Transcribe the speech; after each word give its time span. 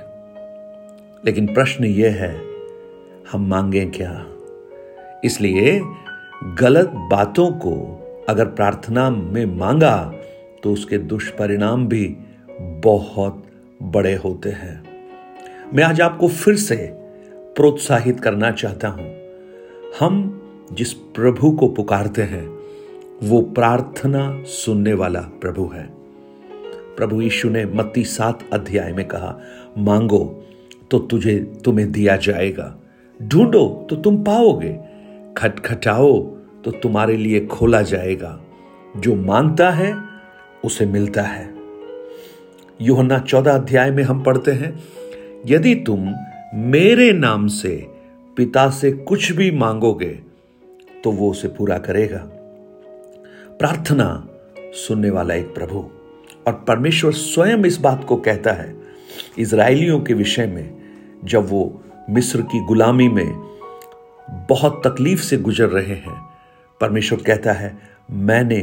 लेकिन 1.25 1.53
प्रश्न 1.53 1.83
यह 1.83 2.11
है, 2.11 2.41
हम 3.31 3.47
मांगे 3.47 3.85
क्या? 3.85 4.27
इसलिए 5.25 5.81
गलत 6.43 6.87
बातों 6.87 7.51
को 7.51 8.03
अगर 8.29 8.45
प्रार्थना 8.45 9.09
में 9.09 9.45
मांगा 9.45 10.16
तो 10.63 10.73
उसके 10.73 10.97
दुष्परिणाम 10.97 11.87
भी 11.87 12.17
बहुत 12.61 13.43
बड़े 13.83 14.15
होते 14.15 14.49
हैं। 14.49 14.83
मैं 15.73 15.83
आज 15.83 16.01
आपको 16.01 16.27
फिर 16.27 16.55
से 16.55 16.75
प्रोत्साहित 17.33 18.19
करना 18.19 18.51
चाहता 18.51 18.87
हूँ। 18.87 19.17
हम 19.99 20.41
जिस 20.73 20.93
प्रभु 20.93 21.51
को 21.51 21.67
पुकारते 21.67 22.21
हैं, 22.21 22.57
वो 23.23 23.41
प्रार्थना 23.41 24.43
सुनने 24.43 24.93
वाला 24.93 25.21
प्रभु 25.21 25.67
है। 25.67 25.89
प्रभु 26.97 27.21
यीशु 27.21 27.49
ने 27.49 27.65
मत्ती 27.65 28.03
सात 28.03 28.39
अध्याय 28.53 28.93
में 28.93 29.07
कहा, 29.07 29.39
मांगो 29.77 30.43
तो 30.91 30.99
तुझे, 30.99 31.39
तुम्हें 31.39 31.91
दिया 31.91 32.15
जाएगा। 32.15 32.77
ढूंढो 33.21 33.87
तो 33.89 33.95
तुम 33.95 34.23
पाओगे। 34.23 34.79
खटखटाओ 35.37 36.21
तो 36.65 36.71
तुम्हारे 36.71 37.17
लिए 37.17 37.45
खोला 37.45 37.81
जाएगा। 37.81 38.41
जो 38.97 39.15
माँगता 39.15 39.69
है 39.69 40.06
उसे 40.67 40.85
मिलता 40.85 41.21
है। 41.21 41.49
योहन्ना 42.81 43.19
चौदह 43.19 43.53
अध्याय 43.53 43.91
में 43.91 44.03
हम 44.03 44.21
पढ़ते 44.23 44.51
हैं, 44.51 44.73
यदि 45.45 45.75
तुम 45.75 46.13
मेरे 46.55 47.11
नाम 47.11 47.47
से 47.47 47.75
पिता 48.37 48.69
से 48.69 48.91
कुछ 48.91 49.31
भी 49.31 49.51
मांगोगे 49.51 50.13
तो 51.03 51.11
वो 51.11 51.31
उसे 51.31 51.47
पूरा 51.47 51.77
करेगा। 51.77 52.17
प्रार्थना 53.59 54.27
सुनने 54.59 55.09
वाला 55.09 55.33
एक 55.33 55.53
प्रभु 55.55 55.79
और 56.47 56.53
परमेश्वर 56.67 57.11
स्वयं 57.11 57.63
इस 57.65 57.77
बात 57.77 58.03
को 58.03 58.15
कहता 58.17 58.51
है 58.51 58.75
इसराइलियों 59.37 59.99
के 59.99 60.13
विषय 60.13 60.45
में 60.45 60.77
जब 61.23 61.49
वो 61.49 61.83
मिस्र 62.09 62.41
की 62.41 62.63
गुलामी 62.65 63.07
में 63.07 63.29
बहुत 64.49 64.81
तकलीफ़ 64.87 65.21
से 65.21 65.37
गुजर 65.37 65.69
रहे 65.69 65.95
हैं, 65.95 66.15
परमेश्वर 66.81 67.19
कहता 67.19 67.51
है, 67.51 67.77
मैंने 68.11 68.61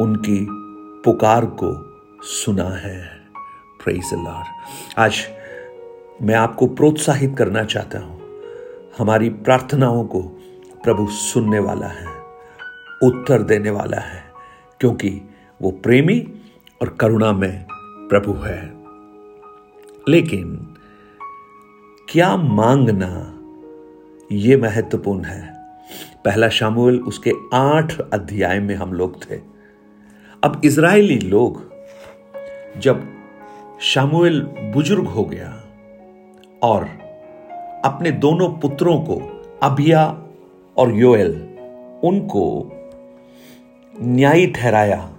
उनकी 0.00 0.38
पुकार 1.04 1.44
को 1.44 1.68
सुना 2.22 2.64
है। 2.64 3.08
प्रेज 3.84 4.10
लॉर्ड 4.14 4.46
आज 4.98 5.16
मैं 6.22 6.34
आपको 6.34 6.66
प्रोत्साहित 6.66 7.34
करना 7.38 7.64
चाहता 7.64 7.98
हूँ। 7.98 8.20
हमारी 8.98 9.28
प्रार्थनाओं 9.28 10.04
को 10.04 10.22
प्रभु 10.84 11.06
सुनने 11.06 11.58
वाला 11.58 11.86
है, 11.86 12.06
उत्तर 13.02 13.42
देने 13.42 13.70
वाला 13.70 13.96
है, 13.96 14.22
क्योंकि 14.80 15.20
वो 15.62 15.70
प्रेमी 15.70 16.18
और 16.82 16.88
करुणा 16.88 17.32
में 17.32 17.66
प्रभु 18.10 18.32
है। 18.32 18.72
लेकिन 20.08 20.74
क्या 22.08 22.36
मांगना 22.36 23.34
ये 24.32 24.56
महत्वपूर्ण 24.56 25.24
है? 25.24 25.54
पहला 26.24 26.48
शामुल 26.48 26.98
उसके 26.98 27.32
आठ 27.54 28.00
अध्याय 28.00 28.60
में 28.60 28.74
हम 28.74 28.92
लोग 28.92 29.30
थे। 29.30 29.57
अब 30.44 30.62
इज़राइली 30.64 31.18
लोग 31.18 31.72
जब 32.78 33.08
शामुएल 33.80 34.42
बुज़ुर्ग 34.42 35.04
हो 35.04 35.24
गया 35.24 35.64
और 36.62 36.88
अपने 37.84 38.10
दोनों 38.10 38.48
पुत्रों 38.48 39.00
को, 39.00 39.42
अबिया 39.62 40.22
और 40.76 40.94
योएल, 40.94 41.30
उनको 42.04 42.72
न्यायी 44.00 44.46
ठहराया। 44.46 45.14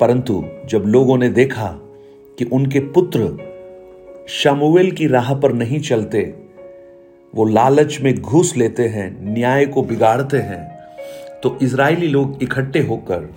परंतु 0.00 0.44
जब 0.64 0.82
लोगों 0.86 1.18
ने 1.18 1.28
देखा 1.28 1.78
कि 2.38 2.44
उनके 2.44 2.80
पुत्र 2.80 3.48
शामुएल 4.28 4.90
की 4.90 5.06
राह 5.06 5.34
पर 5.34 5.52
नहीं 5.52 5.80
चलते, 5.80 6.34
वो 7.34 7.44
लालच 7.44 8.00
में 8.00 8.14
घुस 8.14 8.56
लेते 8.56 8.88
हैं, 8.88 9.34
न्याय 9.34 9.66
को 9.66 9.82
बिगाड़ते 9.82 10.36
हैं 10.36 10.69
तो 11.42 11.58
इज़राइली 11.62 12.08
लोग 12.08 12.42
इकट्ठे 12.42 12.80
होकर 12.80 13.34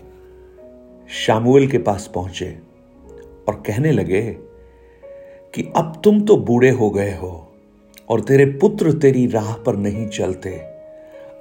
शामुएल 1.10 1.68
के 1.68 1.78
पास 1.78 2.12
पहुँचे 2.16 2.60
और 3.48 3.56
कहने 3.56 3.92
लगे 3.92 4.22
कि 5.56 5.74
अब 5.76 6.02
तुम 6.04 6.22
तो 6.22 6.38
बूढ़े 6.38 6.70
हो 6.70 6.90
गए 6.90 7.16
हो 7.16 7.54
और 8.10 8.22
तेरे 8.22 8.46
पुत्र 8.46 8.94
तेरी 8.94 9.28
राह 9.28 9.54
पर 9.54 9.76
नहीं 9.76 10.08
चलते। 10.08 10.50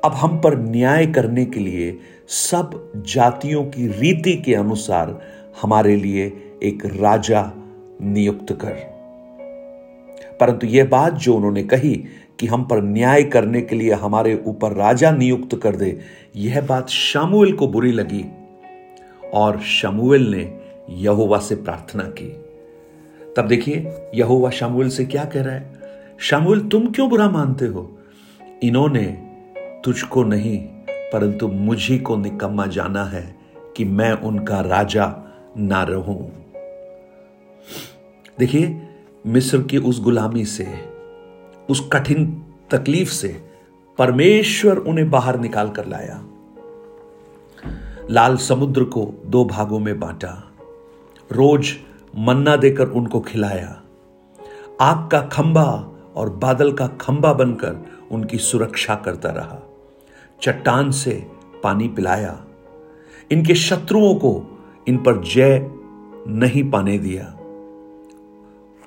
अब 0.04 0.12
हम 0.14 0.40
पर 0.40 0.58
न्याय 0.58 1.06
करने 1.06 1.44
के 1.44 1.60
लिए 1.60 1.98
सब 2.28 2.92
जातियों 3.06 3.64
की 3.64 3.86
रीति 3.86 4.34
के 4.34 4.54
अनुसार 4.54 5.20
हमारे 5.62 5.96
लिए 5.96 6.26
एक 6.62 6.86
राजा 6.86 7.52
नियुक्त 8.02 8.52
कर। 8.52 8.92
परंतु 10.40 10.66
यह 10.66 10.84
बात 10.84 11.12
जो 11.12 11.34
उन्होंने 11.34 11.62
कही 11.62 12.04
कि 12.40 12.46
हम 12.46 12.64
पर 12.64 12.82
न्याय 12.82 13.22
करने 13.22 13.60
के 13.60 13.76
लिए 13.76 13.92
हमारे 13.92 14.42
ऊपर 14.46 14.72
राजा 14.72 15.10
नियुक्त 15.10 15.60
कर 15.62 15.76
दे। 15.76 16.00
यह 16.36 16.60
बात 16.60 16.88
शामुएल 16.88 17.52
को 17.52 17.68
बुरी 17.68 17.92
लगी 17.92 18.24
और 19.34 19.60
शमुएल 19.60 20.30
ने 20.30 20.60
यहोवा 20.90 21.38
से 21.38 21.54
प्रार्थना 21.54 22.02
की। 22.02 22.44
तब 23.36 23.46
देखिए, 23.48 23.92
यहोवा 24.14 24.50
शामुएल 24.50 24.88
से 24.88 25.04
क्या 25.04 25.24
कह 25.24 25.42
रहा 25.42 25.54
है? 25.54 25.82
शामुएल, 26.18 26.60
तुम 26.60 26.86
क्यों 26.86 27.08
बुरा 27.10 27.30
मानते 27.30 27.66
हो? 27.66 27.98
इन्होंने 28.62 29.04
तुझको 29.84 30.24
नहीं, 30.24 30.58
परंतु 30.90 31.48
मुझी 31.48 31.98
को 31.98 32.16
निकम्मा 32.16 32.66
जाना 32.66 33.04
है 33.04 33.36
कि 33.76 33.84
मैं 33.84 34.12
उनका 34.12 34.60
राजा 34.60 35.16
ना 35.58 35.82
रहूँ। 35.82 36.32
देखिए, 38.38 38.82
मिस्र 39.26 39.62
की 39.62 39.78
उस 39.78 40.02
गुलामी 40.02 40.44
से 40.44 40.91
उस 41.70 41.88
कठिन 41.92 42.42
तकलीफ़ 42.70 43.10
से 43.10 43.50
परमेश्वर 43.98 44.76
उन्हें 44.76 45.10
बाहर 45.10 45.40
निकाल 45.40 45.70
कर 45.70 45.86
लाया। 45.86 46.24
लाल 48.10 48.36
समुद्र 48.36 48.84
को 48.84 49.12
दो 49.26 49.44
भागों 49.44 49.78
में 49.78 50.00
बांटा। 50.00 50.52
रोज 51.32 51.72
मन्ना 52.18 52.56
देकर 52.56 52.88
उनको 52.88 53.20
खिलाया। 53.20 53.82
आग 54.80 55.10
का 55.10 55.20
खंबा 55.20 55.92
और 56.14 56.30
बादल 56.30 56.72
का 56.72 56.86
खंबा 56.86 57.32
बनकर 57.32 57.86
उनकी 58.10 58.38
सुरक्षा 58.38 58.94
करता 58.94 59.30
रहा। 59.30 59.58
चट्टान 60.42 60.90
से 60.90 61.26
पानी 61.62 61.88
पिलाया। 61.88 62.44
इनके 63.30 63.54
शत्रुओं 63.54 64.14
को 64.14 64.64
इन 64.88 64.96
पर 64.96 65.24
जय 65.24 65.70
नहीं 66.28 66.70
पाने 66.70 66.98
दिया। 66.98 67.36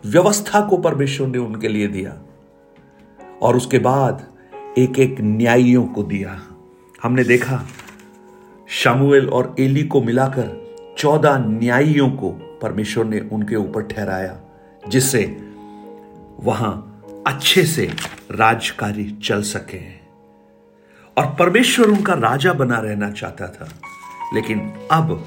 व्यवस्था 0.06 0.62
को 0.62 0.78
परमेश्वर 0.78 1.28
ने 1.28 1.38
उनके 1.38 1.68
लिए 1.68 1.88
दिया। 1.88 2.21
और 3.45 3.57
उसके 3.57 3.80
बाद 3.80 4.27
एक 4.77 5.00
एक 5.00 5.15
न्यायियों 5.21 5.86
को 5.86 6.03
दिया। 6.03 6.42
हमने 7.03 7.24
देखा, 7.24 7.63
शामुएल 8.68 9.30
और 9.30 9.56
एली 9.59 9.83
को 9.83 10.01
मिलाकर 10.01 10.75
चौदह 10.97 11.38
न्यायियों 11.38 12.09
को 12.09 12.59
परमेश्वर 12.62 13.06
ने 13.06 13.19
उनके 13.19 13.56
ऊपर 13.56 13.81
ठहराया, 13.81 14.39
जिससे 14.88 15.25
वहाँ 16.39 17.01
अच्छे 17.27 17.63
से 17.63 17.92
राजकार्य 18.31 19.18
चल 19.24 19.42
सके। 19.42 19.95
और 21.18 21.36
परमेश्वर 21.39 21.88
उनका 21.88 22.13
राजा 22.13 22.53
बना 22.53 22.80
रहना 22.80 23.12
चाहता 23.12 23.47
था। 23.47 23.69
लेकिन 24.33 24.74
अब 24.92 25.25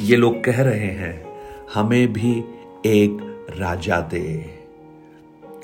ये 0.00 0.16
लोग 0.16 0.44
कह 0.44 0.62
रहे 0.62 0.90
हैं, 0.90 1.40
हमें 1.74 2.12
भी 2.12 2.44
एक 2.86 3.46
राजा 3.50 4.00
दे। 4.00 4.58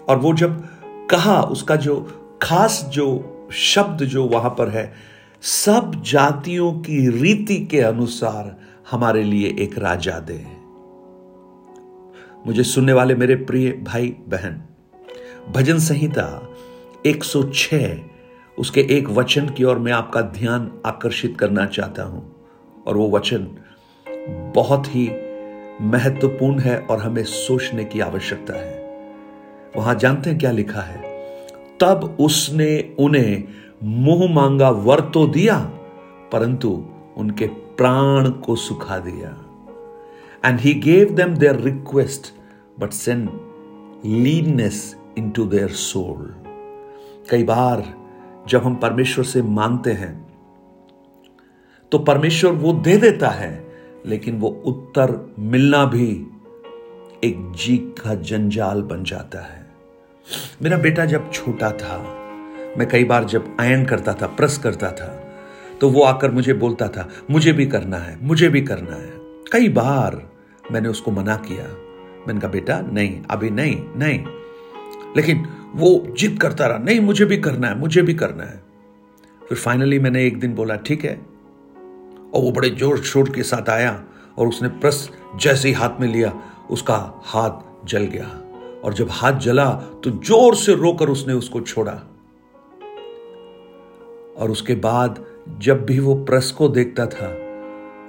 और 0.08 0.18
वो 0.18 0.34
जब 0.34 0.68
कहा, 1.12 1.42
उसका 1.42 1.76
जो 1.76 1.96
खास 2.42 2.90
जो 2.92 3.28
शब्द 3.52 4.04
जो 4.04 4.24
वहाँ 4.24 4.50
पर 4.50 4.68
है, 4.68 4.92
सब 5.42 6.02
जातियों 6.06 6.72
की 6.72 7.10
रीति 7.10 7.66
के 7.66 7.80
अनुसार 7.80 8.58
हमारे 8.90 9.22
लिए 9.22 9.56
एक 9.58 9.78
राजा 9.78 10.18
दे। 10.18 10.46
मुझे 12.46 12.62
सुनने 12.62 12.92
वाले 12.92 13.14
मेरे 13.14 13.34
प्रिय 13.34 13.72
भाई, 13.72 14.08
बहन, 14.08 14.62
भजन 15.52 15.78
संहिता 15.78 16.54
106 17.06 18.00
उसके 18.58 18.80
एक 18.80 19.08
वचन 19.08 19.48
की 19.48 19.64
ओर 19.64 19.78
मैं 19.78 19.92
आपका 19.92 20.20
ध्यान 20.20 20.72
आकर्षित 20.86 21.36
करना 21.40 21.66
चाहता 21.66 22.02
हूँ। 22.02 22.46
और 22.86 22.96
वो 22.96 23.10
वचन 23.10 23.48
बहुत 24.54 24.86
ही 24.86 25.10
महत्वपूर्ण 25.80 26.58
है 26.58 26.78
और 26.78 26.98
हमें 26.98 27.24
सोचने 27.24 27.84
की 27.84 28.00
आवश्यकता 28.00 28.54
है। 28.54 28.81
वहाँ 29.76 29.94
जानते 29.94 30.30
हैं 30.30 30.38
क्या 30.38 30.50
लिखा 30.50 30.80
है? 30.80 31.00
तब 31.80 32.16
उसने 32.20 32.96
उन्हें 32.98 33.44
मुँह 33.82 34.32
मांगा, 34.34 34.70
वर 34.70 35.00
तो 35.00 35.26
दिया, 35.26 35.58
परंतु 36.32 36.68
उनके 37.16 37.46
प्राण 37.46 38.30
को 38.30 38.56
सुखा 38.56 38.98
दिया। 38.98 39.30
And 40.44 40.60
he 40.60 40.74
gave 40.74 41.14
them 41.14 41.34
their 41.34 41.60
request 41.60 42.32
but 42.80 42.90
send 42.90 43.28
leanness 44.04 44.96
into 45.30 45.44
their 45.44 45.68
soul 45.68 46.34
कई 47.30 47.42
बार 47.42 47.84
जब 48.48 48.62
हम 48.62 48.74
परमेश्वर 48.74 49.24
से 49.24 49.42
मांगते 49.42 49.92
हैं 49.92 50.14
तो 51.92 51.98
परमेश्वर 51.98 52.52
वो 52.52 52.72
दे 52.72 52.96
देता 52.96 53.28
है, 53.28 53.72
लेकिन 54.06 54.38
वो 54.38 54.48
उत्तर 54.66 55.34
मिलना 55.38 55.84
भी 55.84 56.08
एक 57.24 57.52
जी 57.56 57.76
का 57.98 58.14
जंजाल 58.14 58.82
बन 58.82 59.04
जाता 59.04 59.40
है। 59.40 59.61
मेरा 60.62 60.76
बेटा 60.78 61.04
जब 61.04 61.30
छोटा 61.32 61.70
था, 61.70 61.98
मैं 62.78 62.88
कई 62.88 63.04
बार 63.04 63.24
जब 63.24 63.56
आयन 63.60 63.84
करता 63.84 64.14
था 64.14 64.26
प्रेस 64.26 64.58
करता 64.58 64.90
था 64.90 65.18
तो 65.80 65.88
वो 65.90 66.02
आकर 66.02 66.30
मुझे 66.30 66.54
बोलता 66.54 66.88
था, 66.88 67.08
मुझे 67.30 67.52
भी 67.52 67.66
करना 67.66 67.96
है, 67.96 68.16
मुझे 68.22 68.48
भी 68.48 68.60
करना 68.60 68.96
है। 68.96 69.10
कई 69.52 69.68
बार 69.68 70.22
मैंने 70.72 70.88
उसको 70.88 71.10
मना 71.10 71.36
किया। 71.36 71.64
मैंने 72.26 72.40
कहा, 72.40 72.50
बेटा, 72.50 72.80
नहीं, 72.80 73.22
अभी 73.30 73.50
नहीं 73.50 73.76
नहीं। 73.96 74.24
लेकिन 75.16 75.46
वो 75.74 76.14
जिद 76.18 76.38
करता 76.42 76.66
रहा, 76.66 76.78
नहीं, 76.78 77.00
मुझे 77.00 77.24
भी 77.24 77.36
करना 77.36 77.68
है, 77.68 77.78
मुझे 77.78 78.02
भी 78.02 78.14
करना 78.14 78.44
है। 78.44 78.62
फिर 79.48 79.58
फाइनली 79.58 79.98
मैंने 79.98 80.26
एक 80.26 80.40
दिन 80.40 80.54
बोला, 80.54 80.76
ठीक 80.76 81.04
है। 81.04 81.14
और 82.34 82.42
वो 82.42 82.52
बड़े 82.52 82.70
ज़ोर 82.70 83.02
शोर 83.02 83.28
के 83.28 83.42
साथ 83.42 83.70
आया 83.70 84.02
और 84.38 84.48
उसने 84.48 84.68
प्रेस 84.68 85.10
जैसे 85.36 85.68
ही 85.68 85.74
हाथ 85.74 86.00
में 86.00 86.08
लिया, 86.08 86.32
उसका 86.70 87.22
हाथ 87.24 87.86
जल 87.86 88.04
गया। 88.04 88.51
और 88.84 88.94
जब 88.94 89.08
हाथ 89.10 89.38
जला 89.40 89.70
तो 90.04 90.10
ज़ोर 90.10 90.54
से 90.56 90.74
रोकर 90.74 91.08
उसने 91.08 91.32
उसको 91.32 91.60
छोड़ा। 91.60 91.92
और 94.36 94.50
उसके 94.50 94.74
बाद 94.74 95.24
जब 95.58 95.84
भी 95.86 95.98
वो 95.98 96.14
प्रेस 96.24 96.50
को 96.50 96.68
देखता 96.68 97.06
था, 97.06 97.28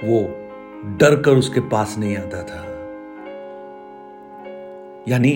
वो 0.04 0.22
डर 0.98 1.22
कर 1.22 1.32
उसके 1.32 1.60
पास 1.70 1.96
नहीं 1.98 2.16
आता 2.18 2.42
था। 2.44 2.62
यानी 5.08 5.32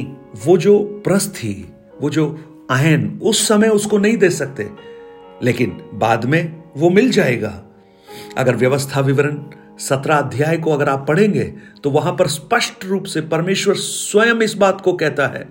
वो 0.45 0.57
जो 0.57 0.79
प्रस 1.05 1.27
थी, 1.35 1.53
वो 2.01 2.09
जो 2.09 2.25
आहन 2.71 3.19
उस 3.23 3.47
समय 3.47 3.69
उसको 3.69 3.97
नहीं 3.97 4.17
दे 4.17 4.29
सकते, 4.29 4.69
लेकिन 5.43 5.77
बाद 5.93 6.25
में 6.25 6.63
वो 6.77 6.89
मिल 6.89 7.11
जाएगा। 7.11 7.53
अगर 8.37 8.55
व्यवस्था 8.55 9.01
विवरण 9.01 9.35
सत्रह 9.79 10.15
अध्याय 10.15 10.57
को 10.57 10.71
अगर 10.71 10.89
आप 10.89 11.05
पढ़ेंगे 11.07 11.43
तो 11.83 11.89
वहाँ 11.89 12.13
पर 12.13 12.27
स्पष्ट 12.27 12.85
रूप 12.85 13.03
से 13.03 13.21
परमेश्वर 13.21 13.75
स्वयं 13.75 14.41
इस 14.41 14.53
बात 14.53 14.81
को 14.81 14.93
कहता 14.93 15.27
है। 15.27 15.47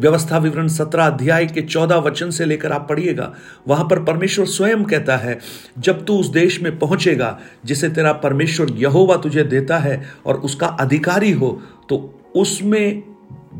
व्यवस्था 0.00 0.38
विवरण 0.38 0.68
सत्रह 0.68 1.06
अध्याय 1.06 1.46
के 1.46 1.62
चौदह 1.62 1.96
वचन 1.96 2.30
से 2.30 2.44
लेकर 2.44 2.72
आप 2.72 2.86
पढ़िएगा, 2.88 3.32
वहाँ 3.68 3.84
पर 3.84 4.02
परमेश्वर 4.04 4.46
स्वयं 4.46 4.84
कहता 4.84 5.16
है, 5.16 5.38
जब 5.78 6.04
तू 6.04 6.18
उस 6.18 6.28
देश 6.28 6.60
में 6.62 6.78
पहुंचेगा, 6.78 7.38
जिसे 7.64 7.88
तेरा 7.88 8.12
परमेश्वर 8.12 8.70
यहोवा 8.72 9.16
तुझे 9.16 9.42
देता 9.44 9.78
है 9.78 10.02
और 10.26 10.36
उसका 10.36 10.66
अधिकारी 10.66 11.32
हो 11.32 11.50
तो 11.88 11.98
उसमें 12.36 13.02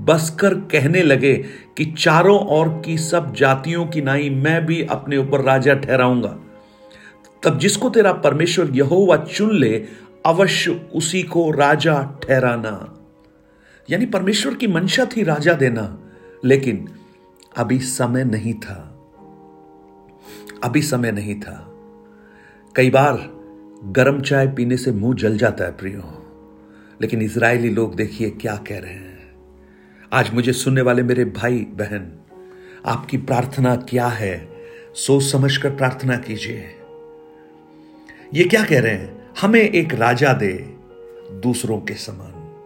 बसकर 0.04 0.54
कहने 0.70 1.02
लगे 1.02 1.34
कि 1.76 1.84
चारों 1.98 2.38
ओर 2.50 2.68
की 2.84 2.96
सब 2.98 3.34
जातियों 3.34 3.86
की 3.86 4.00
नाई 4.00 4.30
मैं 4.30 4.64
भी 4.66 4.82
अपने 4.82 5.16
ऊपर 5.16 5.40
राजा 5.40 5.74
ठहराऊँगा। 5.74 6.36
तब 7.42 7.58
जिसको 7.58 7.90
तेरा 7.90 8.12
परमेश्वर 8.12 8.70
यहोवा 8.70 9.16
चुन 9.16 9.54
ले, 9.56 9.86
अवश्य 10.26 10.70
उसी 10.94 11.22
को 11.22 11.50
राजा 11.50 12.20
ठहराना। 12.22 12.96
यानी 13.90 14.06
परमेश्वर 14.06 14.54
की 14.54 14.66
मंशा 14.66 15.04
थी 15.04 15.22
राजा 15.22 15.52
देना, 15.52 15.98
लेकिन 16.44 16.88
अभी 17.56 17.78
समय 17.78 18.24
नहीं 18.24 18.54
था। 18.54 18.86
अभी 20.64 20.82
समय 20.82 21.12
नहीं 21.12 21.40
था। 21.40 21.66
कई 22.76 22.90
बार 22.90 23.18
गर्म 23.84 24.20
चाय 24.20 24.48
पीने 24.48 24.76
से 24.76 24.92
मुँह 24.92 25.14
जल 25.14 25.38
जाता 25.38 25.64
है 25.64 25.76
प्रियो, 25.76 26.02
लेकिन 27.02 27.22
इज़राइली 27.22 27.70
लोग 27.70 27.94
देखिए 27.94 28.30
क्या 28.30 28.56
कह 28.56 28.78
रहे 28.78 28.92
हैं। 28.92 29.18
आज 30.12 30.32
मुझे 30.34 30.52
सुनने 30.52 30.80
वाले 30.80 31.02
मेरे 31.02 31.24
भाई, 31.24 31.58
बहन, 31.58 32.12
आपकी 32.86 33.16
प्रार्थना 33.16 33.76
क्या 33.76 34.06
है, 34.06 34.48
सोच 34.94 35.22
समझकर 35.22 35.70
प्रार्थना 35.70 36.16
कीजिए। 36.16 36.76
ये 38.34 38.44
क्या 38.44 38.64
कह 38.64 38.80
रहे 38.80 38.92
हैं? 38.92 39.30
हमें 39.40 39.60
एक 39.60 39.94
राजा 39.94 40.32
दे 40.32 40.52
दूसरों 41.32 41.80
के 41.80 41.94
समान। 41.94 42.64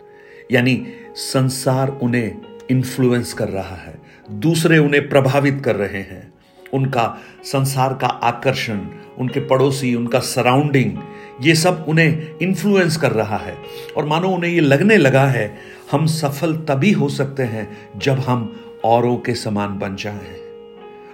यानी 0.52 0.87
संसार 1.14 1.88
उन्हें 1.88 2.37
इन्फ्लुएंस 2.70 3.32
कर 3.32 3.49
रहा 3.49 3.76
है, 3.76 3.94
दूसरे 4.31 4.78
उन्हें 4.78 5.08
प्रभावित 5.08 5.62
कर 5.64 5.76
रहे 5.76 6.00
हैं। 6.00 6.34
उनका 6.72 7.19
संसार 7.44 7.94
का 7.94 8.06
आकर्षण, 8.06 8.78
उनके 9.19 9.40
पड़ोसी, 9.40 9.94
उनका 9.94 10.20
सराउंडिंग 10.20 10.99
ये 11.40 11.55
सब 11.55 11.84
उन्हें 11.88 12.38
इन्फ्लुएंस 12.43 12.96
कर 12.96 13.12
रहा 13.12 13.37
है। 13.37 13.56
और 13.96 14.05
मानो 14.05 14.28
उन्हें 14.28 14.50
ये 14.52 14.60
लगने 14.60 14.96
लगा 14.96 15.26
है, 15.26 15.58
हम 15.93 16.06
सफल 16.06 16.56
तभी 16.56 16.93
हो 16.93 17.08
सकते 17.08 17.43
हैं 17.43 17.79
जब 17.96 18.15
हम 18.15 18.65
औरों 18.84 19.17
के 19.17 19.34
समान 19.34 19.79
बन 19.79 19.96
जाएँ। 19.96 20.36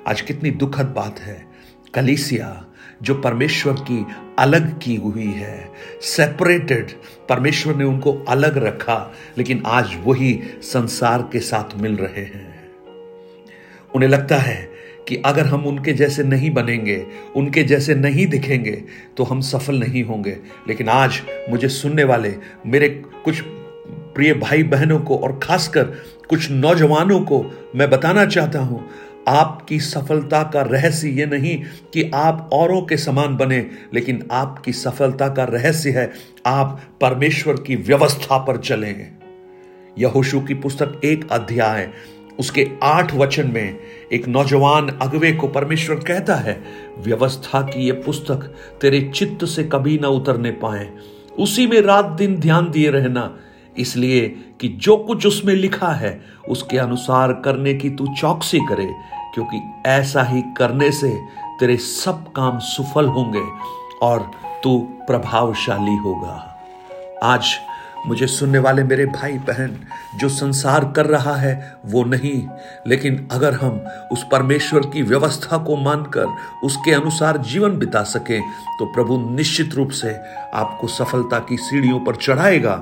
आज 0.09 0.21
कितनी 0.21 0.51
दुखद 0.51 0.87
बात 0.87 1.19
है। 1.19 1.47
कलीसिया 1.95 2.65
जो 3.03 3.15
परमेश्वर 3.15 3.73
की 3.73 4.07
अलग 4.39 4.79
की 4.81 4.97
हुई 4.97 5.27
है। 5.27 5.71
सेपरेटेड 6.03 6.91
परमेश्वर 7.29 7.77
ने 7.77 7.85
उनको 7.85 8.13
अलग 8.29 8.59
रखा, 8.59 9.13
लेकिन 9.39 9.63
आज 9.67 9.97
वही 10.05 10.41
संसार 10.63 11.29
के 11.33 11.41
साथ 11.41 11.77
मिल 11.77 11.97
रहे 11.97 12.25
हैं। 12.25 12.71
उन्हें 13.95 14.11
लगता 14.11 14.37
है 14.37 14.71
कि 15.09 15.17
अगर 15.17 15.47
हम 15.47 15.67
उनके 15.67 15.93
जैसे 15.93 16.23
नहीं 16.23 16.51
बनेंगे, 16.51 17.07
उनके 17.37 17.63
जैसे 17.63 17.95
नहीं 17.95 18.27
दिखेंगे 18.27 18.83
तो 19.17 19.25
हम 19.25 19.41
सफल 19.41 19.79
नहीं 19.79 20.05
होंगे। 20.05 20.37
लेकिन 20.69 20.89
आज 20.89 21.23
मुझे 21.51 21.69
सुनने 21.69 22.05
वाले 22.05 22.35
मेरे 22.67 22.89
कुछ 23.25 23.41
प्रिय 24.15 24.35
भाई 24.35 24.63
बहनों 24.63 25.01
को 25.01 25.17
और 25.17 25.41
खासकर 25.43 25.85
कुछ 26.29 26.51
नौजवानों 26.51 27.21
को 27.21 27.45
मैं 27.77 27.91
बताना 27.91 28.27
चाहता 28.27 28.59
हूँ 28.59 28.91
आपकी 29.29 29.81
सफलता 29.81 30.43
का 30.43 30.63
रहस्य 30.63 31.09
यह 31.09 31.27
नहीं 31.27 31.63
कि 31.93 32.11
आप 32.15 32.51
औरों 32.53 32.83
के 32.83 32.97
समान 32.97 33.37
बने, 33.37 33.67
लेकिन 33.95 34.29
आपकी 34.33 34.73
सफलता 34.73 35.29
का 35.29 35.45
रहस्य 35.45 35.91
है, 35.91 36.13
आप 36.47 36.81
परमेश्वर 37.01 37.55
की 37.57 37.77
व्यवस्था 37.77 38.39
पर 38.39 38.57
चलें 38.57 39.13
यहोशु 39.99 40.41
की 40.41 40.55
पुस्तक 40.55 41.01
एक 41.05 41.31
अध्याय, 41.33 41.89
उसके 42.39 42.69
आठ 42.83 43.15
वचन 43.15 43.51
में 43.51 43.79
एक 44.13 44.29
नौजवान 44.29 44.89
अगवे 44.89 45.33
को 45.33 45.49
परमेश्वर 45.49 45.97
कहता 45.97 46.35
है, 46.35 46.61
व्यवस्था 46.99 47.63
की 47.63 47.87
यह 47.89 48.03
पुस्तक 48.07 48.55
तेरे 48.81 49.01
चित्त 49.15 49.45
से 49.45 49.65
कभी 49.65 49.99
ना 49.99 50.09
उतरने 50.09 50.51
पाए। 50.51 50.91
उसी 51.39 51.67
में 51.67 51.81
रात 51.81 52.05
दिन 52.05 52.37
ध्यान 52.37 52.71
दिए 52.71 52.91
रहना। 52.91 53.39
इसलिए 53.81 54.29
कि 54.61 54.69
जो 54.79 54.97
कुछ 54.97 55.27
उसमें 55.27 55.55
लिखा 55.55 55.93
है, 55.93 56.21
उसके 56.49 56.79
अनुसार 56.79 57.33
करने 57.45 57.75
की 57.75 57.91
तू 57.91 58.07
चौकसी 58.15 58.61
करे, 58.69 58.89
क्योंकि 59.35 59.61
ऐसा 59.87 60.23
ही 60.23 60.43
करने 60.59 60.91
से 60.93 61.17
तेरे 61.61 61.77
सब 61.77 62.25
काम 62.33 62.59
सफल 62.59 63.07
होंगे 63.09 63.43
और 64.03 64.31
तू 64.65 64.79
प्रभावशाली 65.07 65.97
होगा। 65.97 66.47
आज 67.25 67.57
मुझे 68.07 68.27
सुनने 68.27 68.59
वाले 68.59 68.83
मेरे 68.83 69.05
भाई 69.07 69.33
बहन 69.39 69.77
जो 70.19 70.29
संसार 70.29 70.85
कर 70.97 71.07
रहा 71.07 71.35
है, 71.37 71.81
वो 71.87 72.05
नहीं, 72.05 72.43
लेकिन 72.87 73.29
अगर 73.33 73.55
हम 73.55 73.81
उस 74.13 74.25
परमेश्वर 74.33 74.87
की 74.87 75.03
व्यवस्था 75.03 75.59
को 75.59 75.77
मानकर 75.77 76.27
उसके 76.65 76.93
अनुसार 76.93 77.39
जीवन 77.43 77.77
बिता 77.79 78.03
सकें 78.05 78.41
तो 78.79 78.87
प्रभु 78.87 79.19
निश्चित 79.31 79.75
रूप 79.75 79.91
से 79.91 80.17
आपको 80.55 80.89
सफलता 80.89 81.39
की 81.39 81.57
सीढ़ियों 81.59 82.01
पर 82.01 82.17
चढ़ाएगा। 82.17 82.77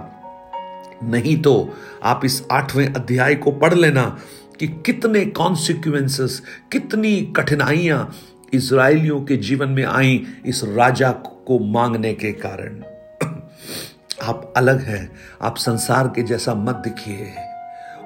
नहीं 1.03 1.43
तो 1.43 1.75
आप 2.03 2.21
इस 2.25 2.43
आठवें 2.53 2.95
अध्याय 2.95 3.35
को 3.35 3.51
पढ़ 3.51 3.75
लेना 3.75 4.19
कि 4.61 4.67
कितने 4.67 5.27
कॉन्सिक्वेंसेस 5.27 6.43
कितनी 6.73 7.33
कठिनाइयाँ 7.37 8.15
इसराइलियों 8.53 9.21
के 9.21 9.37
जीवन 9.37 9.69
में 9.69 9.85
आई 9.85 10.27
इस 10.47 10.65
राजा 10.65 11.13
को 11.13 11.59
मांगने 11.59 12.15
के 12.15 12.33
कारण। 12.33 12.83
आप 14.23 14.55
अलग 14.57 14.81
हैं, 14.81 15.13
आप 15.43 15.57
संसार 15.57 16.09
के 16.09 16.23
जैसा 16.23 16.55
मत 16.55 16.75
दिखिए। 16.75 17.35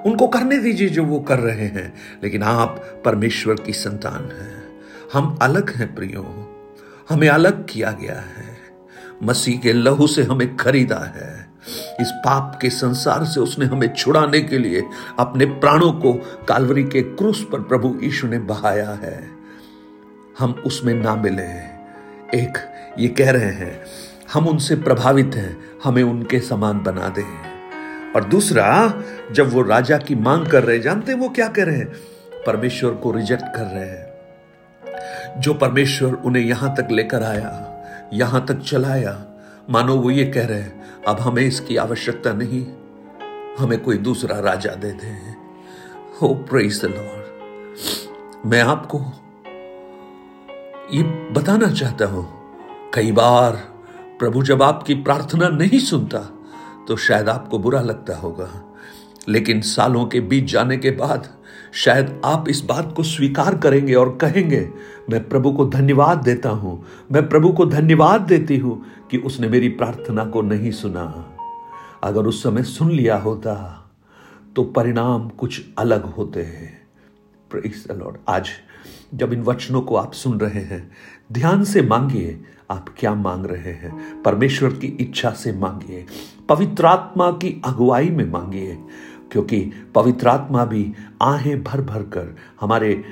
उनको 0.05 0.27
करने 0.27 0.57
दीजिए 0.57 0.89
जो 0.89 1.03
वो 1.03 1.19
कर 1.19 1.39
रहे 1.39 1.65
हैं, 1.65 1.93
लेकिन 2.23 2.43
आप 2.43 3.01
परमेश्वर 3.05 3.55
की 3.55 3.73
संतान 3.73 4.23
हैं। 4.23 4.63
हम 5.13 5.39
अलग 5.41 5.75
हैं 5.75 5.95
प्रियो, 5.95 6.55
हमें 7.09 7.29
अलग 7.29 7.65
किया 7.69 7.91
गया 7.91 8.19
है। 8.19 8.52
मसीह 9.23 9.59
के 9.59 9.73
लहू 9.73 10.07
से 10.07 10.23
हमें 10.23 10.57
खरीदा 10.57 11.13
है। 11.15 11.53
इस 12.01 12.11
पाप 12.11 12.59
के 12.61 12.69
संसार 12.69 13.25
से 13.25 13.39
उसने 13.39 13.65
हमें 13.65 13.93
छुड़ाने 13.93 14.41
के 14.41 14.57
लिए 14.57 14.83
अपने 15.19 15.45
प्राणों 15.45 15.91
को 15.91 16.13
कालवरी 16.47 16.83
के 16.83 17.01
क्रूस 17.01 17.47
पर 17.51 17.59
प्रभु 17.59 17.99
यीशु 18.03 18.27
ने 18.27 18.39
बहाया 18.39 18.89
है। 18.89 19.29
हम 20.39 20.51
उसमें 20.51 20.93
ना 20.93 21.15
मिले। 21.15 21.73
एक, 22.39 22.57
ये 22.99 23.07
कह 23.07 23.31
रहे 23.31 23.51
हैं, 23.51 23.85
हम 24.33 24.47
उनसे 24.47 24.75
प्रभावित 24.75 25.31
हैं, 25.35 25.57
हमें 25.83 26.03
उनके 26.03 26.39
समान 26.39 26.83
बना 26.83 27.09
दे। 27.09 27.25
और 28.15 28.23
दूसरा, 28.23 28.93
जब 29.31 29.53
वो 29.53 29.61
राजा 29.61 29.97
की 29.97 30.15
मांग 30.15 30.47
कर 30.47 30.63
रहे 30.63 30.79
जानते 30.79 31.13
वो 31.13 31.29
क्या 31.29 31.47
कह 31.47 31.63
रहे 31.63 31.77
हैं? 31.77 31.93
परमेश्वर 32.45 32.91
को 32.91 33.11
रिजेक्ट 33.11 33.43
कर 33.55 33.63
रहे 33.63 33.89
हैं। 33.89 34.13
जो 35.41 35.53
परमेश्वर 35.53 36.13
उन्हें 36.13 36.43
यहाँ 36.43 36.75
तक 36.75 36.87
लेकर 36.91 37.23
आया 37.23 37.72
यहाँ 38.13 38.45
तक 38.45 38.59
चलाया। 38.61 39.13
मानो 39.69 39.95
वो 39.95 40.11
ये 40.11 40.25
कह 40.25 40.45
रहे 40.47 40.59
हैं, 40.59 41.03
अब 41.07 41.19
हमें 41.19 41.43
इसकी 41.43 41.75
आवश्यकता 41.77 42.33
नहीं। 42.33 42.65
हमें 43.59 43.79
कोई 43.83 43.97
दूसरा 43.97 44.39
राजा 44.39 44.73
दे 44.75 44.91
दे। 44.93 45.11
हो 46.21 46.33
प्रेज 46.49 46.81
द 46.81 46.85
लॉर्ड 46.85 47.21
मैं 48.45 48.61
आपको 48.61 48.99
ये 50.93 51.03
बताना 51.33 51.71
चाहता 51.71 52.05
हूँ। 52.05 52.25
कई 52.93 53.11
बार 53.11 53.55
प्रभु 54.19 54.43
जब 54.43 54.61
आपकी 54.63 54.93
प्रार्थना 54.95 55.49
नहीं 55.49 55.79
सुनता 55.79 56.19
तो 56.87 56.95
शायद 56.97 57.29
आपको 57.29 57.59
बुरा 57.59 57.81
लगता 57.81 58.15
होगा। 58.15 58.49
लेकिन 59.27 59.61
सालों 59.61 60.05
के 60.05 60.19
बीत 60.19 60.45
जाने 60.45 60.77
के 60.77 60.91
बाद 60.91 61.27
शायद 61.73 62.21
आप 62.25 62.49
इस 62.49 62.63
बात 62.63 62.93
को 62.95 63.03
स्वीकार 63.03 63.57
करेंगे 63.57 63.93
और 63.93 64.15
कहेंगे, 64.21 64.67
मैं 65.09 65.27
प्रभु 65.29 65.51
को 65.51 65.65
धन्यवाद 65.65 66.17
देता 66.17 66.49
हूँ, 66.49 66.83
मैं 67.11 67.27
प्रभु 67.29 67.51
को 67.51 67.65
धन्यवाद 67.65 68.21
देती 68.21 68.57
हूँ 68.57 68.81
कि 69.11 69.17
उसने 69.19 69.47
मेरी 69.47 69.69
प्रार्थना 69.69 70.25
को 70.25 70.41
नहीं 70.41 70.71
सुना। 70.71 71.03
अगर 72.03 72.25
उस 72.25 72.43
समय 72.43 72.63
सुन 72.63 72.91
लिया 72.91 73.17
होता 73.17 73.79
तो 74.55 74.63
परिणाम 74.65 75.27
कुछ 75.29 75.61
अलग 75.77 76.03
होते 76.05 76.43
हैं। 76.43 76.81
लॉर्ड 77.91 78.17
आज 78.29 78.49
जब 79.13 79.33
इन 79.33 79.41
वचनों 79.41 79.81
को 79.81 79.95
आप 79.95 80.13
सुन 80.13 80.39
रहे 80.39 80.61
हैं, 80.61 80.89
ध्यान 81.31 81.63
से 81.63 81.81
मांगिए, 81.81 82.39
आप 82.71 82.85
क्या 82.97 83.13
मांग 83.15 83.45
रहे 83.45 83.71
हैं? 83.73 84.21
परमेश्वर 84.23 84.69
की 84.71 84.87
इच्छा 84.99 85.29
से 85.31 85.51
मांगिए, 85.53 86.05
पवित्र 86.49 86.85
आत्मा 86.85 87.29
की 87.33 87.61
अगुवाई 87.65 88.09
में 88.09 88.25
मांगिए। 88.31 88.77
क्योंकि 89.33 89.71
पवित्र 89.95 90.27
आत्मा 90.27 90.65
भी 90.65 90.93
आहें 91.21 91.63
भर 91.63 91.81
भर 91.81 92.01
कर 92.01 92.35
हमारे 92.61 93.03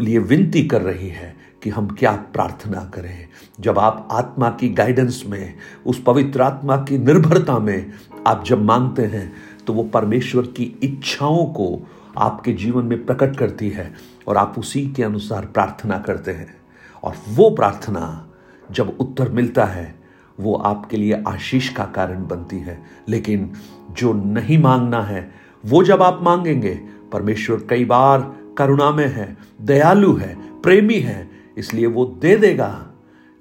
लिए 0.00 0.18
विनती 0.18 0.62
कर 0.62 0.82
रही 0.82 1.08
है 1.08 1.36
कि 1.62 1.70
हम 1.70 1.88
क्या 1.88 2.12
प्रार्थना 2.12 2.84
करें। 2.94 3.28
जब 3.60 3.78
आप 3.78 4.08
आत्मा 4.12 4.50
की 4.50 4.68
गाइडेंस 4.68 5.24
में, 5.26 5.54
उस 5.86 6.02
पवित्र 6.02 6.42
आत्मा 6.42 6.76
की 6.76 6.98
निर्भरता 6.98 7.58
में 7.58 7.92
आप 8.26 8.44
जब 8.44 8.62
मांगते 8.62 9.02
हैं 9.02 9.32
तो 9.66 9.72
वो 9.72 9.82
परमेश्वर 9.82 10.42
की 10.42 10.78
इच्छाओं 10.82 11.44
को 11.46 11.88
आपके 12.18 12.52
जीवन 12.52 12.84
में 12.84 13.06
प्रकट 13.06 13.36
करती 13.36 13.68
है 13.68 13.94
और 14.28 14.36
आप 14.36 14.54
उसी 14.58 14.88
के 14.88 15.02
अनुसार 15.02 15.46
प्रार्थना 15.46 15.98
करते 15.98 16.30
हैं। 16.30 16.54
और 17.02 17.14
वो 17.28 17.50
प्रार्थना 17.50 18.28
जब 18.70 18.96
उत्तर 19.00 19.28
मिलता 19.28 19.64
है, 19.64 19.94
वो 20.40 20.54
आपके 20.54 20.96
लिए 20.96 21.22
आशीष 21.28 21.68
का 21.68 21.84
कारण 21.84 22.26
बनती 22.26 22.58
है। 22.58 22.82
लेकिन 23.08 23.52
जो 23.90 24.12
नहीं 24.12 24.58
मांगना 24.58 25.02
है 25.02 25.43
वो 25.64 25.84
जब 25.84 26.02
आप 26.02 26.18
मांगेंगे, 26.22 26.80
परमेश्वर 27.12 27.66
कई 27.70 27.84
बार 27.84 28.36
करुणा 28.58 28.90
में 28.90 29.08
है, 29.08 29.36
दयालु 29.62 30.16
है, 30.16 30.60
प्रेमी 30.60 30.94
है, 30.94 31.30
इसलिए 31.58 31.86
वो 31.86 32.04
दे 32.04 32.36
देगा, 32.36 32.90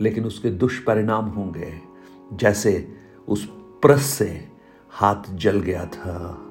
लेकिन 0.01 0.25
उसके 0.25 0.49
दुष्परिणाम 0.49 1.25
होंगे। 1.25 1.73
जैसे 2.33 2.95
उस 3.27 3.45
प्रस 3.81 4.01
से 4.01 4.47
हाथ 4.89 5.35
जल 5.35 5.59
गया 5.59 5.85
था। 5.85 6.41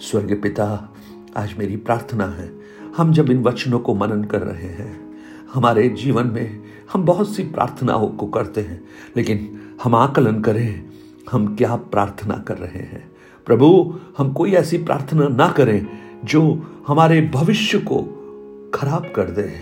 स्वर्ग 0.00 0.42
पिता, 0.42 0.94
आज 1.36 1.54
मेरी 1.58 1.76
प्रार्थना 1.76 2.26
है, 2.26 2.52
हम 2.96 3.12
जब 3.12 3.30
इन 3.30 3.42
वचनों 3.42 3.78
को 3.78 3.94
मनन 3.94 4.24
कर 4.24 4.42
रहे 4.42 4.68
हैं, 4.68 5.18
हमारे 5.54 5.88
जीवन 5.88 6.26
में 6.26 6.62
हम 6.92 7.04
बहुत 7.04 7.36
सी 7.36 7.42
प्रार्थनाओं 7.42 8.08
को 8.08 8.26
करते 8.26 8.60
हैं, 8.60 8.84
लेकिन 9.16 9.60
हम 9.82 9.94
आकलन 9.94 10.40
करें, 10.40 10.84
हम 11.30 11.56
क्या 11.56 11.76
प्रार्थना 11.76 12.44
कर 12.48 12.58
रहे 12.58 12.82
हैं। 12.82 13.15
प्रभु, 13.46 13.94
हम 14.18 14.32
कोई 14.32 14.52
ऐसी 14.52 14.78
प्रार्थना 14.78 15.28
ना 15.28 15.48
करें 15.48 15.86
जो 16.24 16.66
हमारे 16.86 17.30
भविष्य 17.34 17.78
को 17.78 18.02
खराब 18.74 19.12
कर 19.16 19.24
दे। 19.24 19.52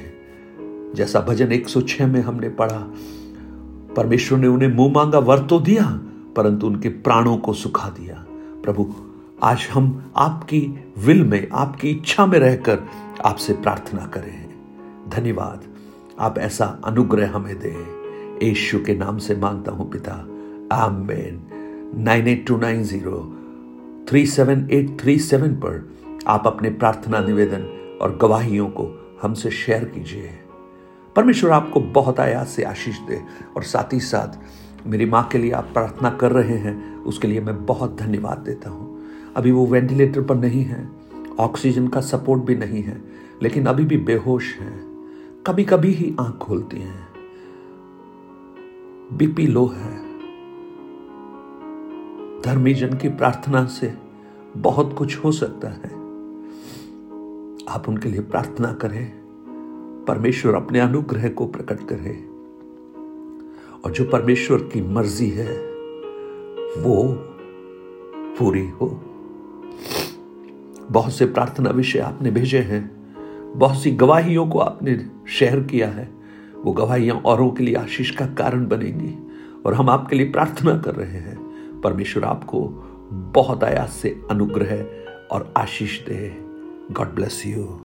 जैसा 0.95 1.21
भजन 1.21 1.53
106 1.53 2.07
में 2.07 2.21
हमने 2.21 2.49
पढ़ा, 2.49 2.93
परमेश्वर 3.97 4.39
ने 4.39 4.47
उन्हें 4.47 4.75
मुँह 4.75 4.93
मांगा 4.93 5.19
वर 5.19 5.39
तो 5.39 5.61
दिया, 5.61 6.01
परंतु 6.37 6.67
उनके 6.67 6.89
प्राणों 6.89 7.37
को 7.37 7.53
सुखा 7.53 7.89
दिया। 7.89 8.27
प्रभु, 8.63 8.95
आज 9.43 9.69
हम 9.73 10.13
आपकी 10.17 10.85
विल 10.99 11.25
में, 11.25 11.49
आपकी 11.53 11.91
इच्छा 11.91 12.27
में 12.27 12.39
रहकर 12.39 12.83
आपसे 13.25 13.53
प्रार्थना 13.53 14.07
करें। 14.07 14.49
धन्यवाद। 15.09 15.63
आप 16.21 16.39
ऐसा 16.39 16.81
अनुग्रह 16.85 17.31
हमें 17.31 17.61
दे। 17.61 17.77
यीशु 18.47 18.79
के 18.79 18.95
नाम 18.95 19.19
से 19.19 19.37
माँगता 19.37 19.73
हूँ 19.73 19.91
पिता। 19.91 20.13
Amen. 20.73 21.43
Nine 22.03 22.29
eight 22.29 22.47
two 22.47 22.57
nine 22.57 22.83
zero. 22.83 23.41
Three 24.09 24.27
seven 24.27 24.69
eight 24.71 25.01
three 25.01 25.19
seven 25.19 25.49
पर 25.49 25.95
आप 26.27 26.43
अपने 26.47 26.71
प्रार्थना 26.71 27.21
निवेदन 27.21 27.63
और 28.03 28.19
गवाहियों 28.23 28.69
को 28.69 29.17
हमसे 29.23 29.51
शेयर 29.51 29.85
कीजिए। 29.85 30.31
परमेश्वर 31.17 31.51
आपको 31.51 31.81
बहुत 31.81 32.21
आयात 32.21 32.47
से 32.47 32.63
आशीष 32.63 32.99
दे 32.99 33.21
और 33.57 33.63
साथ 33.63 33.93
ही 33.93 34.01
साथ 34.01 34.39
मेरी 34.87 35.07
माँ 35.07 35.29
के 35.33 35.39
लिए 35.39 35.51
आप 35.51 35.65
प्रार्थना 35.65 36.11
कर 36.11 36.33
रहे 36.33 36.57
हैं, 36.59 36.97
उसके 36.97 37.29
लिए 37.29 37.41
मैं 37.41 37.67
बहुत 37.67 37.97
धन्यवाद 37.97 38.39
देता 38.39 38.71
हूँ। 38.71 39.03
अभी 39.37 39.51
वो 39.51 39.67
वेंटिलेटर 39.67 40.23
पर 40.23 40.35
नहीं 40.35 40.65
है, 40.65 40.89
ऑक्सीजन 41.41 41.89
का 41.89 42.01
सपोर्ट 42.01 42.43
भी 42.43 42.55
नहीं 42.55 42.83
है, 42.83 43.03
लेकिन 43.43 43.67
अभी 43.67 43.85
भी 43.85 43.97
बेहोश 43.97 44.55
हैं। 44.55 44.95
कभी 45.47 45.65
कभी 45.65 45.93
ही 45.93 46.15
आँख 46.21 46.35
खोलती 46.35 46.77
हैं। 46.77 47.09
बीपी 49.13 49.47
लो 49.47 49.67
है 49.67 50.04
धर्मी 52.45 52.75
जन 52.75 52.97
की 52.97 53.09
प्रार्थना 53.09 53.65
से 53.65 53.95
बहुत 54.57 54.95
कुछ 54.99 55.17
हो 55.17 55.33
सकता 55.33 55.69
है। 55.69 55.91
आप 57.69 57.85
उनके 57.89 58.09
लिए 58.09 58.21
प्रार्थना 58.21 58.73
करें, 58.73 59.13
परमेश्वर 60.09 60.55
अपने 60.55 60.81
अनुग्रह 60.81 61.29
को 61.29 61.47
प्रकट 61.47 61.79
करे। 61.93 62.29
और 63.85 63.93
जो 63.93 64.05
परमेश्वर 64.05 64.59
की 64.59 64.83
मर्ज़ी 64.83 65.29
है, 65.31 65.57
वो 66.83 67.13
पूरी 68.39 68.69
हो। 68.69 68.89
बहुत 70.91 71.13
से 71.13 71.27
प्रार्थना 71.27 71.71
विषय 71.71 71.99
आपने 71.99 72.31
भेजे 72.31 72.59
हैं, 72.59 72.91
बहुत 73.57 73.83
सी 73.83 73.91
गवाहियों 73.91 74.47
को 74.47 74.59
आपने 74.59 75.07
शेयर 75.29 75.61
किया 75.61 75.89
है। 75.89 76.15
वो 76.65 76.73
गवाहियाँ 76.73 77.17
औरों 77.17 77.51
के 77.51 77.65
लिए 77.65 77.75
आशीष 77.75 78.11
का 78.11 78.27
कारण 78.27 78.69
बनेंगी, 78.69 79.19
और 79.67 79.75
हम 79.75 79.91
आपके 79.91 80.17
लिए 80.17 80.33
प्रार्थना 80.33 80.79
कर 80.79 80.95
रहे 80.95 81.19
हैं। 81.19 81.44
परमेश्वर 81.85 82.25
आपको 82.25 82.61
बहुत 83.35 83.65
आयास 83.65 83.93
से 83.93 84.21
अनुग्रह 84.31 84.73
और 85.35 85.53
आशीष 85.57 86.01
दे। 86.01 86.37
God 86.93 87.15
bless 87.15 87.43
you 87.47 87.65